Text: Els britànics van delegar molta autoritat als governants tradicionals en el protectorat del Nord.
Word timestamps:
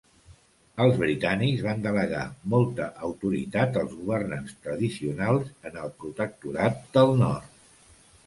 Els 0.83 0.95
britànics 1.01 1.59
van 1.65 1.81
delegar 1.83 2.23
molta 2.53 2.87
autoritat 3.09 3.77
als 3.81 3.93
governants 3.99 4.57
tradicionals 4.63 5.53
en 5.71 5.77
el 5.83 5.93
protectorat 6.05 6.81
del 6.97 7.13
Nord. 7.21 7.63